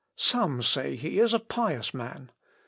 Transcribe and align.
Some 0.15 0.63
say 0.63 0.95
he 0.95 1.19
is 1.19 1.31
a 1.31 1.37
pious 1.39 1.93
man 1.93 2.31